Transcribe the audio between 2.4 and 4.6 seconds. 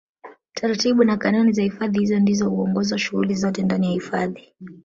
huongoza shughuli zote ndani ya hifadhi